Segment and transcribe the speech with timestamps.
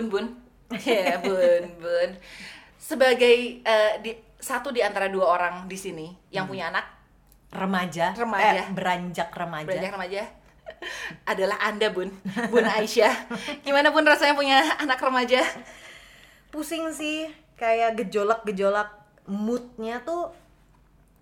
[0.00, 0.26] Bun Bun.
[0.80, 2.10] Ya, Bun Bun.
[2.80, 6.52] Sebagai eh, di, satu di antara dua orang di sini yang Hmm.
[6.56, 6.86] punya anak
[7.50, 8.62] Remaja, Remaja.
[8.62, 9.66] eh, beranjak remaja.
[9.66, 10.22] beranjak remaja
[11.34, 12.08] adalah Anda, Bun.
[12.48, 13.26] Bun Aisyah.
[13.66, 15.42] Gimana Bun rasanya punya anak remaja?
[16.48, 17.26] Pusing sih,
[17.58, 18.88] kayak gejolak-gejolak
[19.26, 20.30] moodnya tuh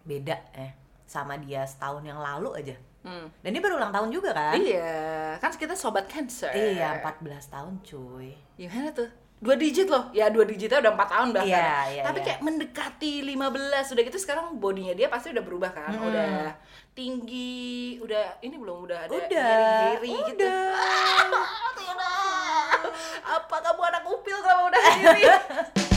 [0.05, 0.73] beda eh
[1.05, 2.77] sama dia setahun yang lalu aja.
[3.07, 3.27] Hmm.
[3.41, 4.59] Dan dia baru ulang tahun juga kan?
[4.59, 6.51] Iya, kan kita sobat cancer.
[6.51, 8.35] Iya, 14 tahun cuy.
[8.59, 9.09] Gimana tuh?
[9.39, 10.11] Dua digit loh.
[10.11, 11.47] Ya dua digitnya udah empat tahun bahkan.
[11.47, 12.27] Iya, iya, Tapi iya.
[12.27, 15.95] kayak mendekati 15 udah gitu sekarang bodinya dia pasti udah berubah kan.
[15.95, 16.11] Hmm.
[16.11, 16.59] Udah
[16.91, 20.43] tinggi, udah ini belum udah ada Udah, nyeri-nyeri gitu.
[20.43, 20.67] udah.
[20.75, 22.83] Ah, tidak.
[23.23, 25.25] Apa kamu anak upil kamu udah sendiri?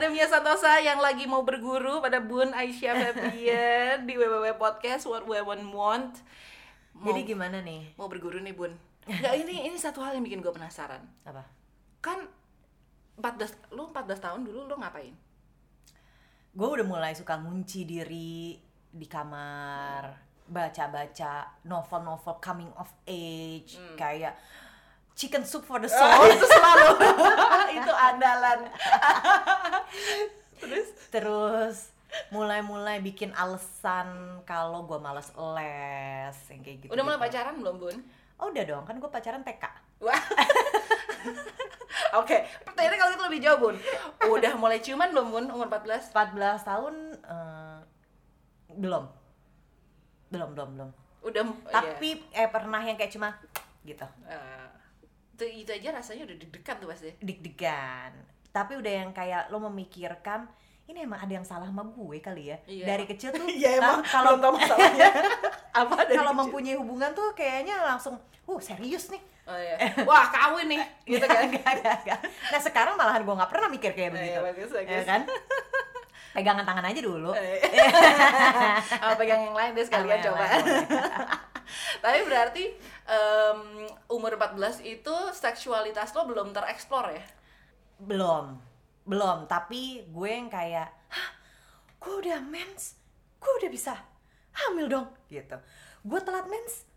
[0.00, 5.28] Ada Mia Santosa yang lagi mau berguru pada Bun Aisyah Febian di WWW Podcast What
[5.28, 6.24] Women Want.
[6.96, 7.92] Mau, Jadi gimana nih?
[8.00, 8.72] mau berguru nih Bun.
[9.04, 11.04] Enggak ini ini satu hal yang bikin gue penasaran.
[11.28, 11.44] Apa?
[12.00, 12.32] Kan
[13.20, 15.12] 14 lu 14 tahun dulu lu ngapain?
[16.56, 18.56] Gue udah mulai suka ngunci diri
[18.88, 20.16] di kamar,
[20.48, 24.32] baca-baca novel-novel coming of age, kayak
[25.20, 26.32] Chicken Soup for the Oh, Soul.
[26.32, 26.86] itu selalu
[27.76, 28.58] itu andalan.
[30.64, 31.76] Terus Terus
[32.32, 36.90] mulai-mulai bikin alasan kalau gue males les, yang kayak gitu.
[36.90, 37.96] udah mulai pacaran belum Bun?
[38.40, 39.64] Oh udah dong, kan gue pacaran TK.
[40.00, 40.22] Wah.
[42.18, 43.76] Oke, pertanyaannya kalau itu lebih jauh Bun.
[44.26, 46.10] Udah mulai ciuman belum Bun umur 14?
[46.10, 47.78] 14 tahun eh,
[48.74, 49.04] belum,
[50.32, 50.90] belum, belum, belum.
[51.20, 53.36] Udah Tapi eh pernah yang kayak cuma
[53.84, 54.59] gitu, iya.
[55.40, 57.16] Itu itu aja rasanya udah deg-degan tuh pasti.
[57.24, 58.12] deg-degan.
[58.52, 60.44] Tapi udah yang kayak lo memikirkan
[60.84, 62.60] ini emang ada yang salah sama gue kali ya.
[62.68, 62.84] Iya.
[62.92, 65.08] Dari kecil tuh Iya emang kalau tahu masalahnya.
[65.80, 66.40] Apa kalau kecil?
[66.44, 69.22] mempunyai hubungan tuh kayaknya langsung, uh serius nih.
[69.48, 69.80] Oh, iya.
[70.08, 70.80] Wah, kawin nih.
[71.08, 71.48] Gitu kan.
[71.48, 72.20] Gak, gak, gak.
[72.52, 74.40] Nah sekarang malahan gue nggak pernah mikir kayak Iya, begitu.
[74.44, 74.92] bagus, bagus.
[74.92, 75.20] Ya kan?
[76.36, 77.32] Pegangan tangan aja dulu.
[77.32, 77.64] Eh.
[79.00, 80.44] Apa pegang yang lain deh sekalian coba.
[81.98, 82.64] Tapi berarti
[83.06, 83.60] em,
[84.08, 87.24] umur 14 itu seksualitas lo belum tereksplor ya?
[88.00, 88.56] Belum,
[89.04, 89.44] belum.
[89.44, 91.30] Tapi gue yang kayak, hah,
[92.00, 92.96] gue udah mens,
[93.36, 93.92] gue udah bisa
[94.50, 95.56] hamil dong, gitu.
[96.00, 96.88] Gue telat mens,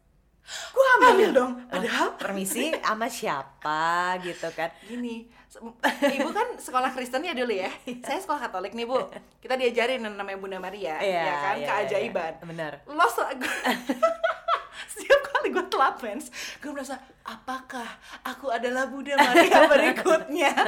[0.43, 1.51] gue hamil, Hamil dong?
[1.71, 2.15] Ada apa?
[2.19, 4.71] Permisi, sama siapa gitu kan?
[4.87, 5.27] Gini,
[6.17, 7.69] ibu kan sekolah Kristen ya dulu ya.
[8.07, 8.99] Saya sekolah Katolik nih bu.
[9.39, 12.33] Kita diajarin namanya Bunda Maria, ya kan, iya, keajaiban.
[12.39, 12.45] iya.
[12.47, 12.71] Bener.
[12.87, 13.05] Lo
[14.91, 16.27] setiap kali gue telat mens,
[16.59, 17.87] gue merasa apakah
[18.25, 20.51] aku adalah Bunda Maria berikutnya?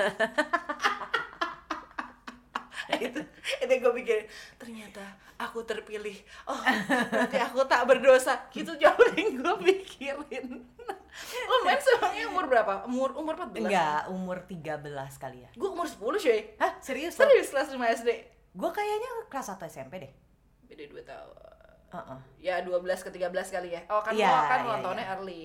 [3.02, 3.18] itu
[3.66, 4.30] itu gue pikir
[4.62, 5.02] ternyata
[5.42, 6.16] aku terpilih.
[6.48, 6.60] Oh
[7.12, 8.46] berarti aku tak berdosa.
[8.54, 10.48] Gitu jauh yang gue pikirin.
[11.50, 12.74] Lo main emangnya umur berapa?
[12.86, 14.84] Umur umur 14 Enggak, umur 13
[15.16, 15.50] kali ya.
[15.56, 16.40] gue umur 10 cuy.
[16.60, 17.16] Hah, serius?
[17.16, 18.10] serius kelas 5 SD
[18.56, 20.14] Gue kayaknya kelas 1 SMP deh.
[20.66, 21.45] beda 2 tahun
[21.96, 22.20] Heeh.
[22.42, 25.14] ya 12 ke 13 kali ya oh kan Iya, lo kan iya, ulang tahunnya iya.
[25.14, 25.44] early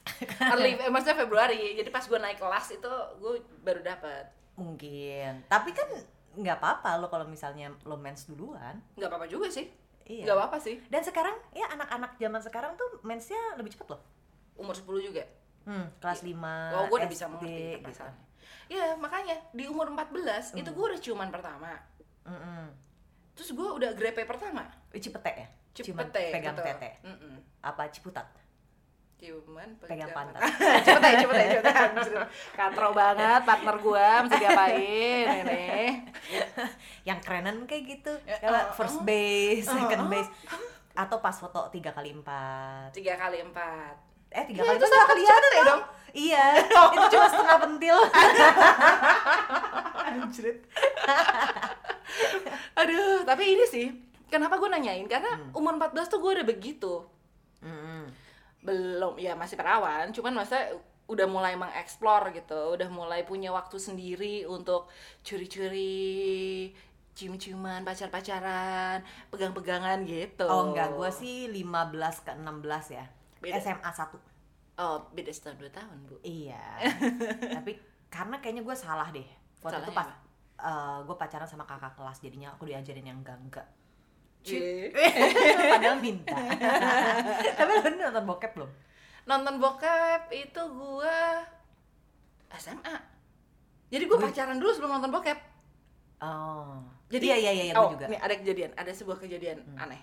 [0.52, 4.24] early eh, maksudnya Februari jadi pas gue naik kelas itu gue baru dapat
[4.54, 5.40] Mungkin.
[5.46, 5.88] Tapi kan
[6.32, 8.76] nggak apa-apa lo kalau misalnya lo mens duluan.
[8.94, 9.66] nggak apa-apa juga sih
[10.04, 10.26] Iya.
[10.26, 14.02] nggak apa-apa sih Dan sekarang ya anak-anak zaman sekarang tuh mensnya lebih cepet loh.
[14.54, 15.24] umur 10 juga
[15.60, 16.34] Hmm, kelas 5
[16.72, 18.04] Oh, gue udah bisa mengerti gitu.
[18.68, 21.72] Iya, makanya di umur 14 itu gue udah ciuman pertama.
[22.22, 22.64] Mm-mm.
[23.32, 24.64] Terus gue udah grepe pertama.
[24.90, 25.48] Cipete ya?
[25.70, 26.66] Cuma Cipete pegang gitu.
[26.66, 26.90] tete.
[27.06, 27.34] Mm-mm.
[27.62, 28.26] Apa ciputat?
[29.20, 30.40] Ciuman Pegang pantat.
[30.88, 32.20] cepet aja, cepet aja, cepet aja.
[32.56, 35.68] Katro banget partner gue, mesti diapain ini.
[37.04, 38.12] Yang kerenan kayak gitu.
[38.24, 39.04] Ya, oh, first oh.
[39.04, 40.08] base, second Oh, oh.
[40.08, 40.30] base.
[40.96, 42.96] Atau pas foto tiga kali empat.
[42.96, 43.94] Tiga kali empat.
[44.32, 45.82] Eh tiga Ya, kali itu nggak kelihatan ya dong.
[46.10, 47.98] Iya, itu cuma setengah pentil.
[50.10, 50.58] Anjrit.
[52.74, 53.86] Aduh, tapi ini sih,
[54.30, 55.04] kenapa gue nanyain?
[55.04, 55.52] Karena Hmm.
[55.52, 57.04] umur 14 tuh gue udah begitu.
[57.60, 58.08] Mm-mm.
[58.60, 64.44] belum ya masih perawan cuman maksudnya udah mulai mengeksplor gitu udah mulai punya waktu sendiri
[64.44, 64.84] untuk
[65.20, 66.72] curi-curi
[67.10, 71.64] cium-ciuman pacar-pacaran pegang-pegangan gitu Oh enggak, gue sih 15
[72.20, 73.04] ke 16 ya.
[73.38, 73.56] Beda.
[73.58, 74.16] SMA 1.
[74.78, 76.60] oh beda setahun dua tahun bu Iya.
[77.60, 77.76] Tapi
[78.08, 79.26] karena kayaknya gue salah deh.
[79.60, 80.08] Waktu itu Salahnya pas
[81.02, 83.64] gue pacaran sama kakak kelas, jadinya aku diajarin yang enggak
[84.40, 84.48] enggak.
[84.48, 84.88] Cie.
[85.72, 86.32] Padahal minta.
[87.58, 88.72] Tapi lu nonton bokep belum?
[89.20, 91.44] nonton bokep itu gua
[92.50, 92.96] SMA
[93.86, 94.26] jadi gue Wih.
[94.26, 95.38] pacaran dulu sebelum nonton bokep
[96.18, 96.82] Oh.
[97.06, 98.04] jadi iya iya iya, iya oh, juga.
[98.04, 100.02] nih ada kejadian ada sebuah kejadian aneh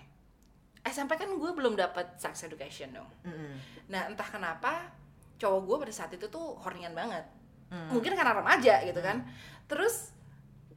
[0.82, 3.54] SMP kan gue belum dapat sex education dong Mm-mm.
[3.86, 4.90] nah entah kenapa
[5.36, 7.22] cowok gue pada saat itu tuh hornian banget
[7.68, 7.92] Hmm.
[7.92, 9.28] mungkin karena remaja gitu kan
[9.66, 10.16] terus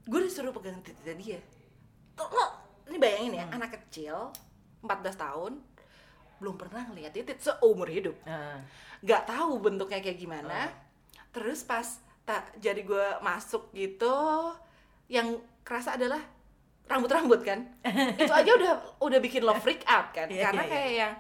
[0.04, 1.40] gue disuruh pegang titiknya dia
[2.14, 2.61] tuh lo
[3.02, 4.30] bayangin ya anak kecil
[4.86, 5.54] 14 tahun
[6.42, 8.18] belum pernah ngeliat titik seumur hidup.
[8.26, 8.58] Ah.
[9.02, 10.70] nggak tahu bentuknya kayak gimana.
[11.30, 11.86] Terus pas
[12.26, 14.14] tak jadi gue masuk gitu
[15.10, 16.22] yang kerasa adalah
[16.90, 17.62] rambut-rambut kan.
[18.22, 20.28] Itu aja udah udah bikin lo freak out kan.
[20.30, 20.70] Iya, karena iya.
[20.70, 21.14] kayak yang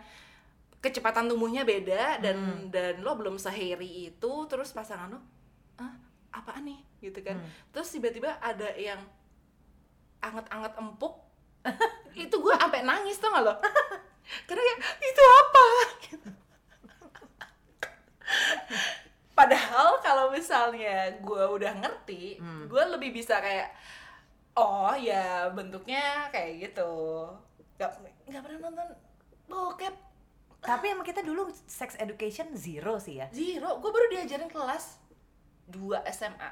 [0.81, 5.21] kecepatan tumbuhnya beda dan dan lo belum seheri itu terus pasangan lo
[5.77, 5.93] ah
[6.33, 6.81] apaan nih?
[6.97, 7.37] Gitu kan.
[7.37, 7.49] Hmm.
[7.69, 8.97] terus tiba-tiba ada yang
[10.21, 11.30] anget-anget empuk
[12.13, 13.53] itu gue sampai nangis tuh nggak lo?
[14.47, 15.65] Karena kayak itu apa?
[19.31, 22.67] Padahal kalau misalnya gue udah ngerti Hmm.
[22.67, 23.73] gue lebih bisa kayak
[24.53, 26.91] oh ya bentuknya kayak gitu.
[27.75, 27.91] Nggak
[28.27, 28.87] nggak pernah nonton
[29.47, 29.95] bokep.
[30.61, 33.27] Tapi emang kita dulu sex education zero sih ya.
[33.33, 33.81] zero.
[33.81, 35.01] Gue baru diajarin kelas
[35.67, 36.51] 2 SMA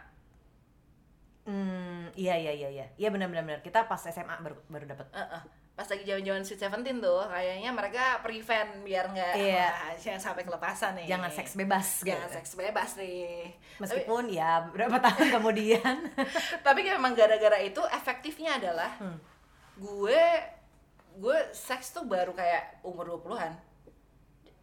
[1.46, 1.89] Hmm,
[2.20, 2.86] iya iya iya iya.
[2.98, 3.62] Iya benar benar benar.
[3.62, 5.08] Kita pas SMA baru baru dapat.
[5.10, 5.42] Heeh.
[5.72, 9.96] pas lagi jaman-jaman Sweet Seventeen tuh kayaknya mereka prevent biar nggak Iya.
[9.96, 12.04] jangan sampai kelepasan nih Jangan seks bebas.
[12.04, 12.36] jangan gitu.
[12.36, 13.48] seks bebas nih
[13.80, 15.96] Meskipun ya berapa tahun kemudian.
[16.68, 19.16] tapi kayak emang gara-gara itu efektifnya adalah Hmm.
[19.78, 20.24] gue
[21.16, 23.56] gue seks tuh baru kayak umur 20-an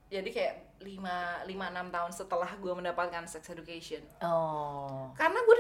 [0.07, 1.01] jadi kayak 5
[1.49, 1.49] 5 6
[1.91, 5.09] tahun setelah gue mendapatkan sex education Oh.
[5.13, 5.55] karena gue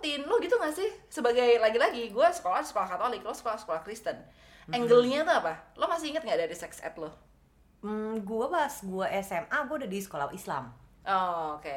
[0.00, 4.16] ditakut-takutin lo gitu gak sih sebagai lagi-lagi gue sekolah sekolah Katolik lo sekolah sekolah Kristen
[4.68, 7.10] angle-nya tuh apa lo masih inget nggak dari sex ed lo
[7.80, 10.68] Hmm, gua pas gua SMA gua udah di sekolah Islam.
[11.02, 11.76] oh oke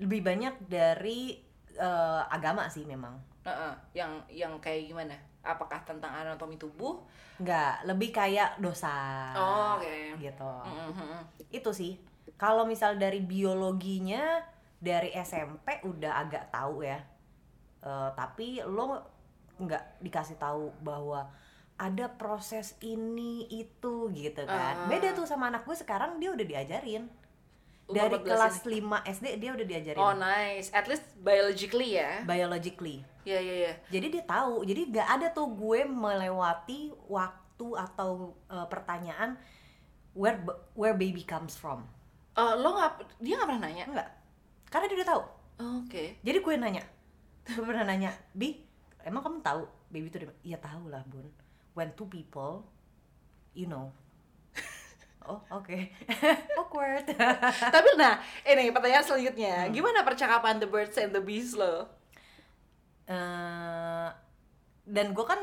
[0.00, 1.36] Lebih banyak dari
[1.70, 3.12] eh, agama sih memang.
[3.44, 3.72] Heeh.
[3.92, 5.12] yang yang kayak gimana
[5.44, 7.04] apakah tentang anatomi tubuh
[7.36, 8.88] Enggak, lebih kayak dosa.
[9.36, 10.52] oh oke Gitu.
[10.64, 11.20] Mhm.
[11.52, 12.00] Itu sih.
[12.40, 14.40] Kalau misal dari biologinya
[14.80, 17.04] dari SMP udah agak tahu ya.
[17.78, 19.06] Eh, tapi lo
[19.58, 21.30] nggak dikasih tahu bahwa
[21.78, 24.86] ada proses ini itu gitu kan.
[24.86, 24.90] Ah.
[24.90, 27.06] Beda tuh sama anak gue sekarang dia udah diajarin.
[27.88, 28.84] Umur Dari 14 kelas ini.
[28.84, 33.00] 5 SD dia udah diajarin oh nice at least biologically ya biologically.
[33.24, 34.60] ya ya ya Jadi dia tahu.
[34.66, 39.40] Jadi nggak ada tuh gue melewati waktu atau eh, pertanyaan
[40.12, 40.36] where
[40.76, 41.86] where baby comes from.
[42.36, 44.08] Eh, lo nggak dia nggak pernah nanya Enggak.
[44.68, 45.22] Karena dia udah tahu.
[45.58, 46.84] Oh, oke Jadi gue nanya.
[47.48, 48.60] Gue pernah nanya, "Bi,
[49.00, 51.26] emang kamu tahu baby itu dari mana?" Iya tahu lah, Bun.
[51.72, 52.66] When two people,
[53.52, 53.88] you know.
[55.20, 55.76] Oh, oke.
[56.60, 57.04] Awkward.
[57.74, 59.76] tapi nah ini pertanyaan selanjutnya Hmm.
[59.76, 61.84] gimana percakapan the birds and the bees lo
[63.04, 64.08] Eh,
[64.84, 65.40] dan gue kan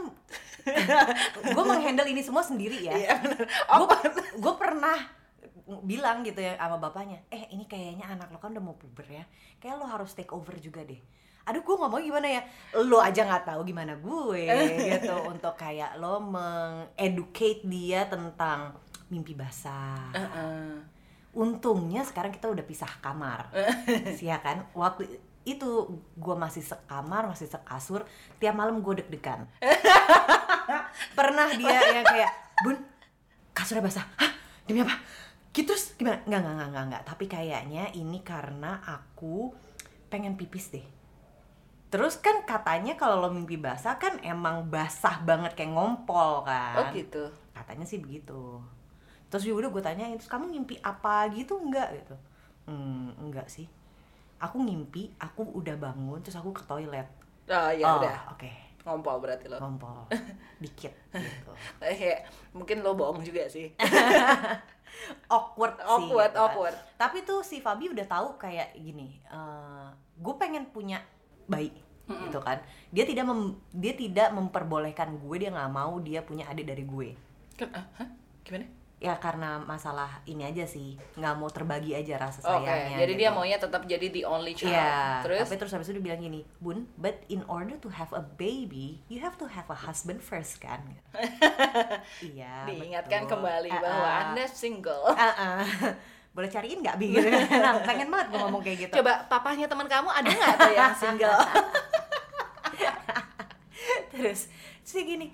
[1.46, 2.94] gue menghandle ini semua sendiri ya.
[2.94, 3.46] Iya, bener.
[3.46, 3.98] gue
[4.38, 4.98] gue pernah
[5.82, 9.26] bilang gitu ya sama bapaknya eh ini kayaknya anak lo kan udah mau puber ya
[9.58, 11.02] kayak lo harus take over juga deh
[11.46, 12.42] aduh gue ngomong gimana ya?
[12.82, 14.50] Lo aja nggak tahu gimana gue
[14.90, 15.16] gitu.
[15.30, 18.74] Untuk kayak lo mengeducate dia tentang
[19.14, 20.12] mimpi basah.
[20.12, 20.82] Heeh.
[21.36, 23.52] untungnya sekarang kita udah pisah kamar.
[24.16, 24.72] Sih ya kan?
[24.72, 28.08] Waktu itu gue masih sekamar masih sekasur
[28.40, 29.44] tiap malam gue deg-degan.
[31.20, 32.32] Pernah dia yang kayak
[32.64, 32.80] bun
[33.52, 34.08] kasurnya basah.
[34.16, 34.32] Hah?
[34.64, 34.96] Demi apa?
[35.52, 36.24] Gitu terus gimana?
[36.24, 37.04] Nggak nggak nggak nggak.
[37.04, 39.52] Tapi kayaknya ini karena aku
[40.08, 40.95] pengen pipis deh
[41.94, 46.76] terus kan katanya kalau lo mimpi basah kan emang basah banget kayak ngompol kan.
[46.80, 47.30] Oh gitu.
[47.56, 48.60] Katanya sih begitu.
[49.32, 52.16] Terus juga udah gue tanya terus kamu ngimpi apa gitu enggak gitu.
[52.68, 53.70] Hmm, enggak sih.
[54.42, 57.08] Aku ngimpi aku udah bangun terus aku ke toilet.
[57.48, 58.18] Oh ya oh, udah.
[58.34, 58.52] oke.
[58.86, 59.58] Ngompol berarti lo.
[59.62, 60.10] Ngompol.
[60.64, 61.52] Dikit gitu.
[61.82, 63.72] Eh, kayak mungkin lo bohong juga sih.
[65.28, 66.46] Awkward sih awkward gitu kan.
[66.48, 66.78] awkward.
[66.96, 69.20] Tapi tuh si Fabi udah tahu kayak gini
[70.16, 71.04] gue pengen punya
[71.46, 71.72] bayi
[72.06, 76.70] gitu kan dia tidak mem- dia tidak memperbolehkan gue dia nggak mau dia punya adik
[76.70, 77.18] dari gue
[77.56, 78.10] Ken- ah, hah?
[78.46, 83.12] gimana ya karena masalah ini aja sih nggak mau terbagi aja rasa oke sayangnya jadi
[83.12, 83.22] gitu.
[83.22, 86.22] dia maunya tetap jadi the only child Iya, terus tapi terus habis itu dia bilang
[86.24, 90.24] gini, Bun, but in order to have a baby, you have to have a husband
[90.24, 90.80] first kan?
[92.24, 92.66] iya.
[92.66, 93.38] diingatkan betul.
[93.38, 94.22] kembali Ah, bahwa ah.
[94.32, 95.64] anda single Ah, ah.
[96.36, 97.16] Boleh cariin nggak bi?
[97.16, 97.32] Gitu.
[97.64, 98.94] Nah, pengen banget gue ngomong kayak gitu.
[99.00, 101.40] coba papahnya teman kamu ada nggak tuh yang single?
[104.12, 104.52] Terus,
[104.84, 105.32] dia gini,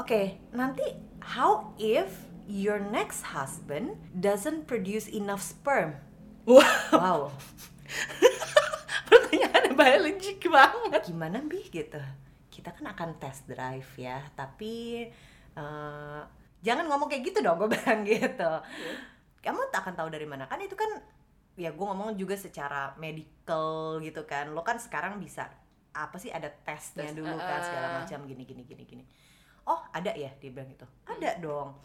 [0.00, 0.84] oke, nanti
[1.20, 2.08] how if
[2.48, 6.00] your next husband doesn't produce enough sperm?
[6.48, 6.64] wah
[6.96, 7.20] Wow,
[9.08, 11.00] pertanyaan biologik banget.
[11.04, 11.60] Gimana bi?
[11.68, 12.00] Gitu.
[12.48, 15.08] Kita kan akan test drive ya tapi
[15.56, 16.20] eh,
[16.60, 18.52] jangan ngomong kayak gitu dong gue bilang gitu
[19.40, 20.44] kamu tak akan tahu dari mana.
[20.46, 20.88] Kan itu kan
[21.56, 24.52] ya gue ngomong juga secara medical gitu kan.
[24.52, 25.48] Lo kan sekarang bisa
[25.90, 27.98] apa sih ada tesnya Tes, dulu kan segala uh-uh.
[28.04, 29.04] macam gini gini gini gini.
[29.66, 30.30] Oh ada ya?
[30.38, 30.86] Dia bilang gitu.
[31.08, 31.76] Ada dong.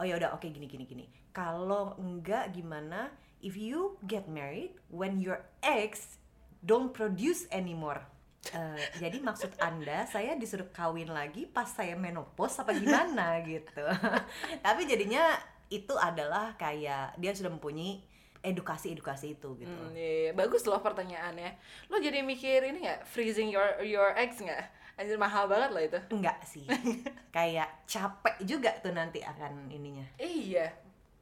[0.00, 1.04] Oh ya udah oke gini gini gini.
[1.34, 3.12] Kalau enggak gimana?
[3.42, 6.22] If you get married when your ex
[6.62, 8.06] don't produce anymore.
[8.50, 13.86] Eh, jadi maksud anda saya disuruh kawin lagi pas saya menopause apa gimana gitu.
[14.66, 15.38] Tapi jadinya
[15.72, 18.04] itu adalah kayak dia sudah mempunyai
[18.42, 21.54] edukasi-edukasi itu gitu Hmm, iya, bagus loh pertanyaannya.
[21.86, 24.66] Lo jadi mikir ini nggak freezing your your eggs nggak?
[24.92, 25.98] Anjir mahal banget loh itu.
[26.10, 26.66] enggak sih
[27.36, 30.68] kayak capek juga tuh nanti akan ininya Iya,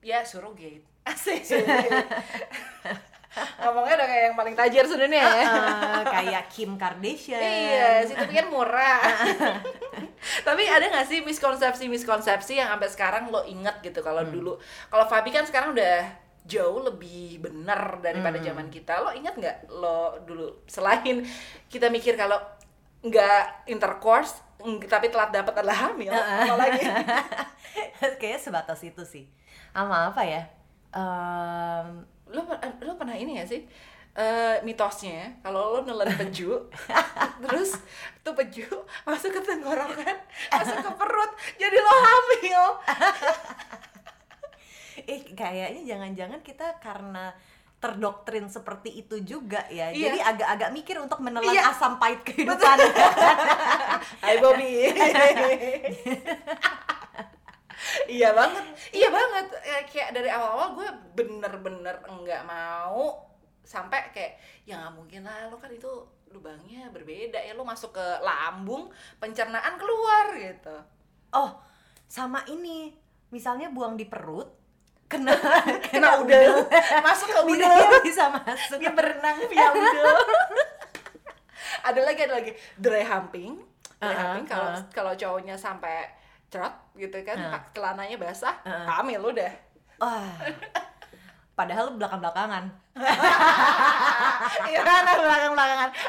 [0.01, 0.83] ya surrogate.
[1.11, 1.45] Asik.
[3.63, 5.45] Ngomongnya udah kayak yang paling tajir sedunia ya.
[5.47, 9.01] Eh, kayak Kim Kardashian Iya, situ pikir murah.
[10.47, 14.05] Tapi ada nggak sih miskonsepsi-miskonsepsi yang sampai sekarang lo inget gitu?
[14.05, 14.61] Kalau dulu,
[14.93, 16.05] kalau Fabi kan sekarang udah
[16.45, 19.01] jauh lebih benar daripada zaman kita.
[19.01, 21.25] Lo inget nggak lo dulu selain
[21.73, 22.37] kita mikir kalau
[23.01, 24.45] nggak intercourse,
[24.89, 26.85] tapi telat dapat adalah hamil, apalagi
[28.21, 29.25] kayaknya sebatas itu sih.
[29.73, 30.45] Sama apa ya?
[30.93, 32.43] Em, lo
[32.83, 33.63] lo pernah ini gak sih
[34.11, 36.59] Eh, mitosnya kalau lo nelen peju
[37.47, 37.79] terus
[38.21, 38.67] tuh peju
[39.07, 40.19] masuk ke tenggorokan
[40.51, 42.65] masuk ke perut jadi lo hamil.
[45.01, 47.33] Eh kayaknya jangan-jangan kita karena
[47.81, 49.89] terdoktrin seperti itu juga ya.
[49.89, 50.13] Iya.
[50.13, 51.73] jadi agak-agak mikir untuk menelan Iya.
[51.73, 52.77] asam pahit kehidupan.
[54.27, 54.93] Hai Bobby.
[58.07, 58.65] Iya banget.
[58.93, 59.47] Iya banget.
[59.65, 63.30] Eh, kayak dari awal-awal gue bener-bener enggak mau
[63.61, 65.89] sampai kayak ya nggak mungkin lah lo kan itu
[66.29, 70.77] lubangnya berbeda ya lo masuk ke lambung pencernaan keluar gitu.
[71.31, 71.59] Oh
[72.07, 72.91] sama ini
[73.31, 74.51] misalnya buang di perut
[75.07, 75.35] kena
[75.87, 76.67] kena udel.
[77.01, 77.67] masuk ke udel.
[77.67, 78.79] udahnya bisa masuk.
[78.79, 80.07] Dia berenang via udel.
[81.83, 82.53] Ada lagi ada lagi.
[82.77, 83.59] Dry humping.
[83.97, 84.83] Dry Uh-uh, humping kalau uh-uh.
[84.91, 86.09] kalau cowoknya sampai
[86.49, 87.51] cerot gitu kan Uh.
[87.53, 88.87] pak- celananya basah Uh-uh.
[88.87, 89.53] hamil udah.
[89.99, 90.31] Wah
[91.53, 92.65] padahal belakang-belakangan.
[94.51, 95.91] Iya kan belakang belakangan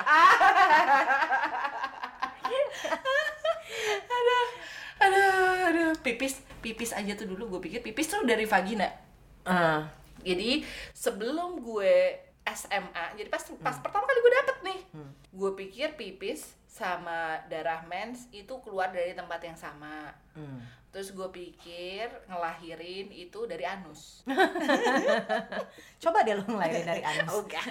[4.12, 4.48] aduh
[5.02, 5.92] aduh aduh.
[6.02, 7.58] Pipis pipis aja tuh dulu.
[7.58, 8.88] Gue pikir pipis tuh dari vagina.
[9.42, 9.80] Eh,
[10.22, 10.62] jadi
[10.94, 11.94] sebelum gue
[12.42, 15.12] SMA jadi pas pas pertama kali gue dapet nih Hmm.
[15.32, 20.16] gue pikir pipis sama darah mens itu keluar dari tempat yang sama.
[20.32, 20.64] Hmm.
[20.92, 24.28] terus gue pikir ngelahirin itu dari anus.
[26.04, 27.32] Coba deh lo ngelahirin dari anus.
[27.32, 27.64] Oh enggak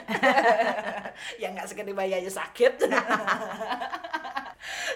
[1.36, 2.80] ya nggak segede bayi aja sakit.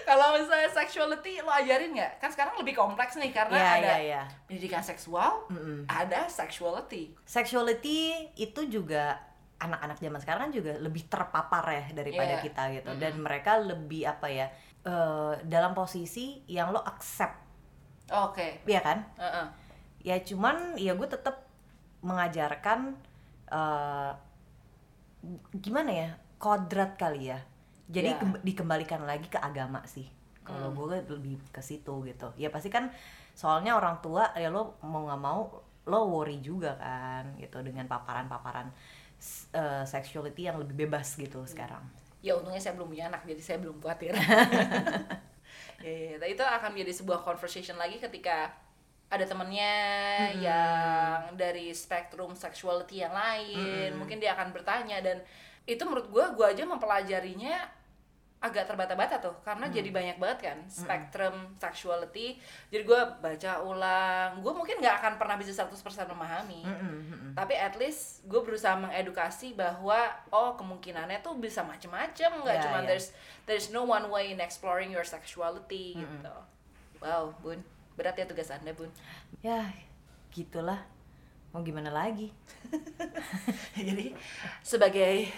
[0.05, 2.17] Kalau misalnya sexuality lo ajarin nggak?
[2.17, 4.21] Kan sekarang lebih kompleks nih karena Iya, ada iya, iya.
[4.45, 5.85] pendidikan seksual Mm-mm.
[5.85, 7.13] ada sexuality.
[7.25, 9.21] Sexuality itu juga
[9.55, 12.43] anak-anak zaman sekarang kan juga lebih terpapar ya daripada Iya.
[12.43, 12.91] kita gitu.
[12.95, 14.47] Dan mereka lebih apa ya
[14.81, 17.35] eh, dalam posisi yang lo accept.
[18.11, 18.61] Oke.
[18.65, 19.01] Ya kan?
[19.17, 19.47] Heeh.
[20.05, 21.49] ya cuman ya gue tetap
[21.99, 22.93] mengajarkan
[23.47, 24.11] eh,
[25.57, 27.39] gimana ya kodrat kali ya.
[27.87, 28.17] Jadi Ya.
[28.17, 30.05] kem- dikembalikan lagi ke agama sih.
[30.45, 32.29] Kalau gue lebih ke situ gitu.
[32.37, 32.93] Ya pasti kan
[33.33, 35.49] soalnya orang tua ya lo mau nggak mau
[35.85, 38.69] lo worry juga kan gitu dengan paparan-paparan
[39.53, 41.81] eh, sexuality yang lebih bebas gitu sekarang.
[42.25, 44.13] Ya untungnya saya belum punya anak jadi saya belum khawatir.
[45.83, 46.27] Ya, ya, ya.
[46.31, 48.49] itu akan menjadi sebuah conversation lagi ketika
[49.05, 49.73] ada temennya
[50.41, 53.93] yang dari spektrum sexuality yang lain.
[53.93, 55.21] Mungkin dia akan bertanya dan
[55.65, 57.69] itu menurut gue gue aja mempelajarinya
[58.45, 62.37] agak terbata-bata tuh karena jadi banyak banget kan spektrum sexuality.
[62.69, 65.73] Jadi gue baca ulang gue mungkin nggak akan pernah bisa 100%
[66.13, 66.61] memahami.
[67.33, 69.97] Tapi at least gue berusaha mengedukasi bahwa
[70.29, 72.95] oh kemungkinannya tuh bisa macem-macem nggak Ya, cuma ya.
[72.95, 73.11] there's
[73.49, 76.35] there's no one way in exploring your sexuality gitu.
[77.01, 77.59] Wow bun.
[77.97, 78.93] Berat ya tugas anda bun.
[79.41, 79.73] Ya
[80.31, 80.85] gitulah
[81.55, 82.27] mau gimana lagi?
[83.87, 84.11] Jadi
[84.59, 85.31] sebagai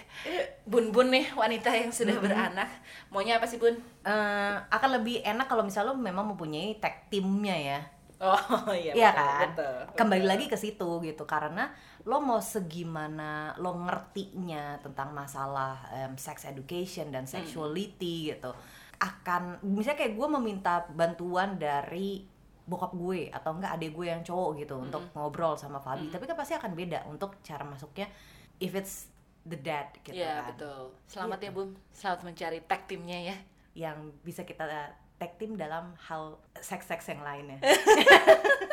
[0.66, 2.66] bun-bun nih wanita yang sudah beranak
[3.08, 3.78] maunya apa sih bun?
[4.02, 7.80] Eh, akan lebih enak kalau misalnya lo memang mempunyai tag timnya ya.
[8.18, 8.34] Oh
[8.74, 9.48] iya Iya betul, kan?
[9.54, 10.32] betul, Kembali betul.
[10.34, 11.70] lagi ke situ gitu karena
[12.02, 18.50] lo mau segimana lo ngertinya tentang masalah em, sex education dan sexuality gitu.
[18.98, 22.26] Akan misalnya kayak gue meminta bantuan dari
[22.68, 26.12] bokap gue atau enggak adik gue yang cowok gitu untuk ngobrol sama Fabi.
[26.12, 28.04] Tapi kan pasti akan beda untuk cara masuknya
[28.60, 29.08] if it's
[29.48, 30.52] the dad gitu Iya kan.
[30.52, 30.80] betul.
[31.08, 31.72] Selamat ya bun.
[31.90, 33.36] Selamat mencari tag timnya ya.
[33.72, 34.68] Yang bisa kita
[35.16, 37.58] tag team dalam hal seks-seks yang lainnya.